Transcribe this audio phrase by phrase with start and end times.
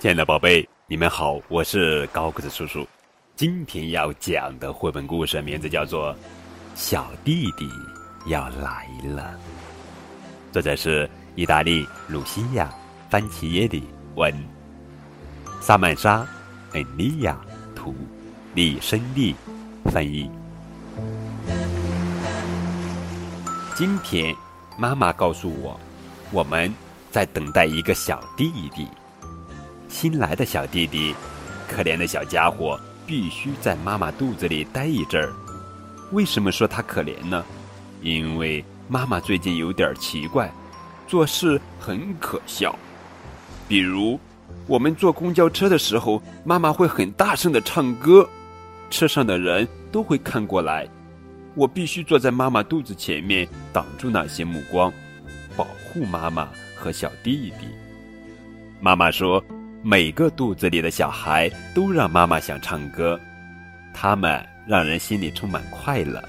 [0.00, 2.86] 亲爱的宝贝，你们好，我是高个子叔叔。
[3.34, 6.14] 今天要讲的绘本故事名字叫做
[6.76, 7.68] 《小弟弟
[8.26, 9.36] 要来了》，
[10.52, 12.72] 作者是意大利鲁西亚·
[13.10, 13.82] 番奇耶里
[14.14, 14.32] 文，
[15.60, 16.22] 萨曼莎·
[16.74, 17.36] 恩利亚
[17.74, 17.92] 图，
[18.54, 19.34] 李生利
[19.86, 20.30] 翻译。
[23.74, 24.32] 今天
[24.78, 25.80] 妈妈告诉我，
[26.30, 26.72] 我们
[27.10, 28.86] 在等待一个小弟弟。
[29.88, 31.14] 新来的小弟弟，
[31.68, 35.32] 可怜的小家伙，必须在妈妈肚子里待一阵儿。
[36.12, 37.44] 为什么说他可怜呢？
[38.02, 40.52] 因为妈妈最近有点奇怪，
[41.06, 42.78] 做事很可笑。
[43.66, 44.20] 比如，
[44.66, 48.28] 我们坐公交车的时候，妈妈会很大声的唱歌，
[48.90, 50.86] 车上的人都会看过来。
[51.54, 54.92] 我必须坐在妈妈肚子前面，挡住那些目光，
[55.56, 57.66] 保护妈妈和小弟弟。
[58.80, 59.42] 妈妈说。
[59.82, 63.18] 每个肚子里的小孩都让妈妈想唱歌，
[63.94, 66.22] 他们让人心里充满快乐。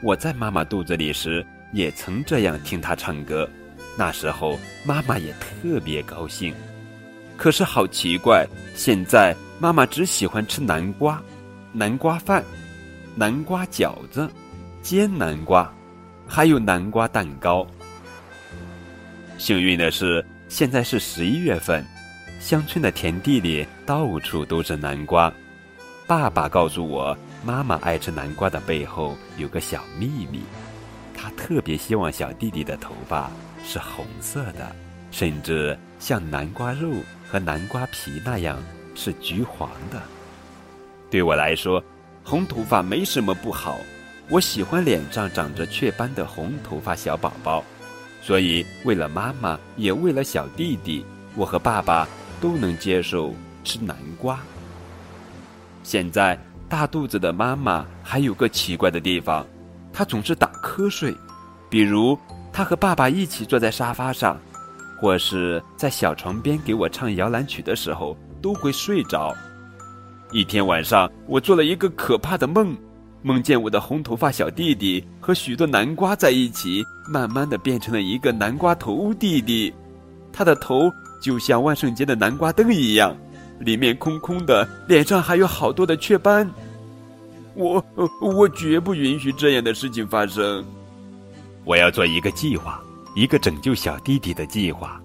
[0.00, 3.48] 我在妈妈肚子里时也曾这样听她唱歌，
[3.96, 6.54] 那时候妈妈也特别高兴。
[7.36, 11.20] 可是好奇怪，现在妈妈只喜欢吃南瓜、
[11.72, 12.44] 南瓜饭、
[13.16, 14.30] 南瓜饺子、
[14.82, 15.72] 煎南瓜，
[16.28, 17.66] 还有南瓜蛋糕。
[19.36, 21.84] 幸运的是，现在是十一月份。
[22.38, 25.32] 乡村的田地里到处都是南瓜。
[26.06, 30.42] 爸爸告诉我，妈妈爱吃南瓜的背后有个小秘密，
[31.14, 33.30] 她特别希望小弟弟的头发
[33.64, 34.74] 是红色的，
[35.10, 36.90] 甚至像南瓜肉
[37.28, 38.56] 和南瓜皮那样
[38.94, 40.00] 是橘黄的。
[41.10, 41.82] 对我来说，
[42.24, 43.76] 红头发没什么不好，
[44.30, 47.64] 我喜欢脸上长着雀斑的红头发小宝宝。
[48.22, 52.08] 所以，为了妈妈，也为了小弟弟，我和爸爸。
[52.40, 54.38] 都能接受吃南瓜。
[55.82, 56.38] 现在
[56.68, 59.46] 大肚子的妈妈还有个奇怪的地方，
[59.92, 61.14] 她总是打瞌睡。
[61.70, 62.18] 比如，
[62.52, 64.38] 她和爸爸一起坐在沙发上，
[65.00, 69.34] 或是在小床边给我唱摇篮曲的时候，都会睡着。
[70.30, 72.76] 一天晚上，我做了一个可怕的梦，
[73.22, 79.72] 梦见我的红头发小弟弟和许多南瓜在一起，慢慢的变成了一个南瓜头弟弟，
[80.32, 80.90] 他的头。
[81.20, 83.16] 就像万圣节的南瓜灯一样，
[83.58, 86.48] 里面空空的，脸上还有好多的雀斑。
[87.54, 87.84] 我
[88.20, 90.64] 我绝不允许这样的事情发生。
[91.64, 92.80] 我要做一个计划，
[93.16, 95.00] 一个拯救小弟弟的计划。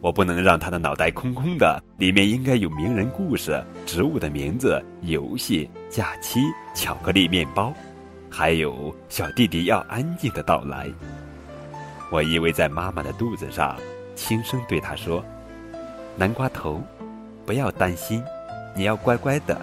[0.00, 6.40] 我不能让他的脑袋空空的，里面应该有名人故事、植物的名字、游戏、假期、
[6.74, 7.70] 巧克力面包，
[8.30, 10.88] 还有小弟弟要安静的到来。
[12.10, 13.76] 我依偎在妈妈的肚子上，
[14.16, 15.22] 轻声对他说。
[16.20, 16.82] 南瓜头，
[17.46, 18.22] 不要担心，
[18.76, 19.58] 你要乖乖的。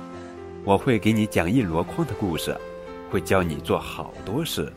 [0.63, 2.57] 我会给你讲一箩筐的故事，
[3.11, 4.73] 会教你做好多事。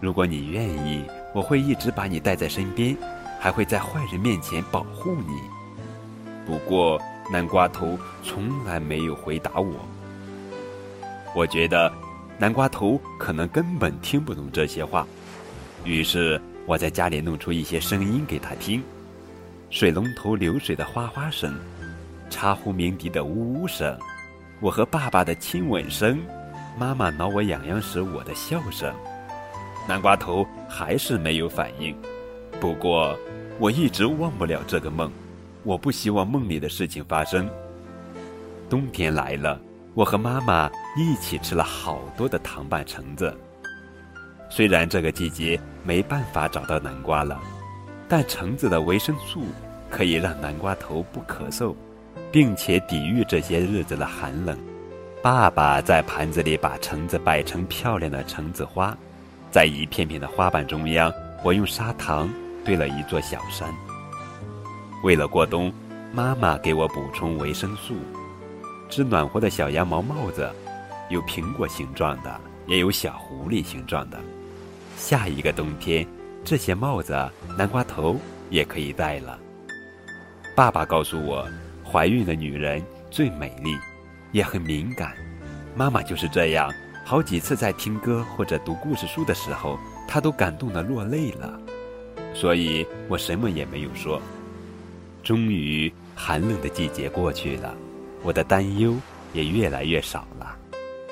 [0.00, 1.04] 如果你愿意，
[1.34, 2.96] 我会一直把你带在身边，
[3.38, 5.38] 还会在坏人面前保护你。
[6.46, 6.98] 不过，
[7.30, 9.74] 南瓜头从来没有回答我。
[11.34, 11.92] 我觉得，
[12.38, 15.06] 南瓜头可能根本听不懂这些话。
[15.84, 18.82] 于是，我在家里弄出一些声音给他听。
[19.68, 21.54] 水龙头流水的哗哗声，
[22.30, 23.98] 茶壶鸣笛的呜呜声，
[24.60, 26.18] 我和爸爸的亲吻声，
[26.78, 28.94] 妈妈挠我痒痒时我的笑声，
[29.88, 31.94] 南瓜头还是没有反应。
[32.60, 33.18] 不过，
[33.58, 35.10] 我一直忘不了这个梦，
[35.64, 37.48] 我不希望梦里的事情发生。
[38.70, 39.60] 冬天来了，
[39.94, 43.36] 我和妈妈一起吃了好多的糖拌橙子。
[44.48, 47.40] 虽然这个季节没办法找到南瓜了。
[48.08, 49.44] 但橙子的维生素
[49.90, 51.74] 可以让南瓜头不咳嗽，
[52.30, 54.56] 并且抵御这些日子的寒冷。
[55.22, 58.96] 爸爸在盘子里把橙子摆成漂亮的橙子花，
[59.50, 61.12] 在一片片的花瓣中央，
[61.42, 62.28] 我用砂糖
[62.64, 63.68] 堆了一座小山。
[65.02, 65.72] 为了过冬，
[66.12, 67.94] 妈妈给我补充维生素。
[68.88, 70.48] 织暖和的小羊毛帽子，
[71.10, 74.18] 有苹果形状的，也有小狐狸形状的。
[74.96, 76.06] 下一个冬天。
[76.46, 77.12] 这些帽子，
[77.58, 78.20] 南瓜头
[78.50, 79.36] 也可以戴了。
[80.54, 81.44] 爸爸告诉我，
[81.84, 83.76] 怀孕的女人最美丽，
[84.30, 85.12] 也很敏感。
[85.74, 86.72] 妈妈就是这样，
[87.04, 89.76] 好几次在听歌或者读故事书的时候，
[90.06, 91.60] 她都感动的落泪了。
[92.32, 94.22] 所以我什么也没有说。
[95.24, 97.74] 终于，寒冷的季节过去了，
[98.22, 98.94] 我的担忧
[99.32, 100.56] 也越来越少了。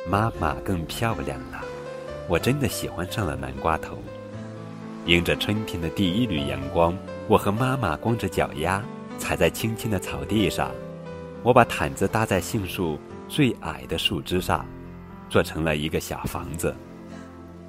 [0.08, 1.60] 妈妈更漂亮了，
[2.28, 3.98] 我真的喜欢上了南瓜头。
[5.06, 6.96] 迎着春天的第一缕阳光，
[7.28, 8.82] 我和妈妈光着脚丫
[9.18, 10.70] 踩在青青的草地上，
[11.42, 12.98] 我把毯子搭在杏树
[13.28, 14.64] 最矮的树枝上，
[15.28, 16.74] 做成了一个小房子。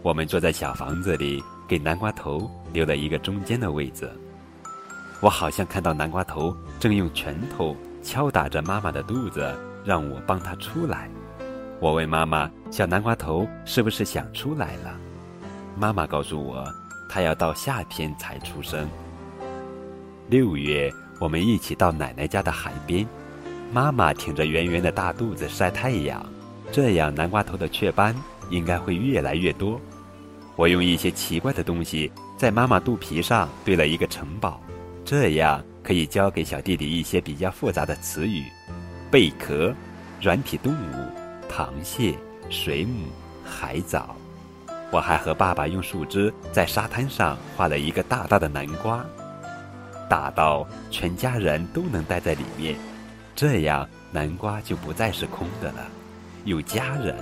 [0.02, 4.10] 我们坐在小房子里，给南瓜头留了一个中间的位子。
[5.20, 9.54] 我好像看到南瓜头正用拳头敲打着妈妈的肚子，
[9.84, 11.10] 让我帮他出来。
[11.82, 14.98] 我问妈妈：“小南瓜头是不是想出来了？”
[15.78, 16.66] 妈妈告诉我，
[17.16, 18.90] 他要到夏天才出生。
[20.28, 23.08] 六月，我们一起到奶奶家的海边，
[23.72, 26.26] 妈妈挺着圆圆的大肚子晒太阳，
[26.74, 28.14] 这样南瓜头的雀斑
[28.50, 29.80] 应该会越来越多。
[30.58, 34.60] 我用一些奇怪的东西在妈妈肚皮上堆了一个城堡，
[35.06, 38.44] 这样可以教给小弟弟一些比较复杂的词语：
[39.10, 39.74] 贝壳、
[40.22, 42.14] 软体动物、螃蟹、
[42.50, 43.08] 水母、
[43.42, 44.14] 海藻。
[44.96, 49.06] 我还和爸爸用树枝在沙滩上画了一个大大的南瓜，
[50.10, 52.78] 大到全家人都能待在里面，
[53.36, 55.86] 这样南瓜就不再是空的了，
[56.46, 57.14] 有家人，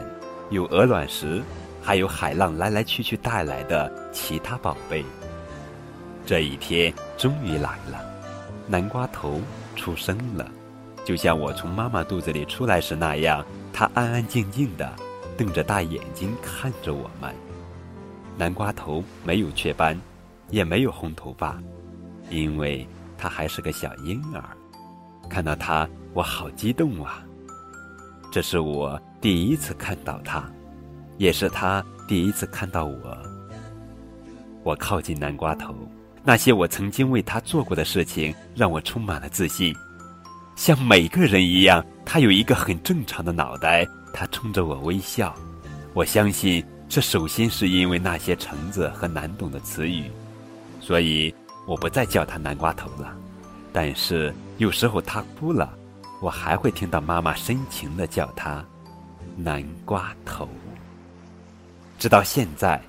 [0.52, 1.42] 有鹅卵石。
[1.82, 5.04] 还有海浪来来去去带来的其他宝贝。
[6.26, 8.00] 这一天终于来了，
[8.68, 9.42] 南瓜头
[9.76, 10.48] 出生了，
[11.04, 13.44] 就像我从妈妈肚子里出来时那样，
[13.74, 14.94] 它安安静静的
[15.36, 17.34] 瞪着大眼睛看着我们。
[18.38, 20.00] 南瓜头没有雀斑，
[20.50, 21.58] 也没有红头发，
[22.30, 22.88] 因为
[23.18, 24.44] 他还是个小婴儿。
[25.30, 27.24] 看到他，我好激动啊！
[28.32, 30.44] 这是我第一次看到他。
[31.20, 33.18] 也是他第一次看到我。
[34.64, 35.76] 我靠近南瓜头，
[36.24, 39.74] 那些我曾经为他做过的事情让我充满了自信。
[40.56, 43.88] 像每个人一样，他有一个很正常的脑袋。
[44.12, 45.34] 他冲着我微笑。
[45.94, 50.12] 我相信这首先是因为那些橙子和难懂的词语，
[50.80, 51.34] 所以
[51.66, 53.18] 我不再叫他南瓜头了。
[53.72, 55.76] 但是有时候他哭了，
[56.22, 58.64] 我还会听到妈妈深情的叫他
[59.36, 60.48] 南瓜头。
[61.98, 62.80] 直到现在，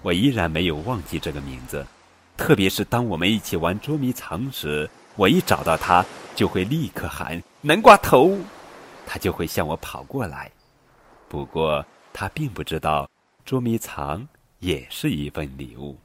[0.00, 1.86] 我依然没有忘记这个名字。
[2.38, 6.02] 特别是当我们一起玩捉迷藏时，我一找到他，
[6.34, 8.34] 就会立刻喊“南瓜头”，
[9.06, 10.50] 他就会向我跑过来。
[11.28, 11.84] 不过
[12.14, 13.06] 他并不知道，
[13.46, 14.26] 捉迷藏
[14.58, 15.96] 也是一份礼物，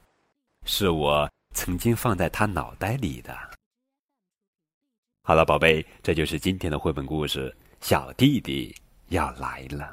[0.63, 3.35] 是我曾经放在他脑袋里的。
[5.23, 7.53] 好了，宝贝，这就是今天的绘本故事。
[7.79, 8.75] 小弟弟
[9.07, 9.89] 要来了。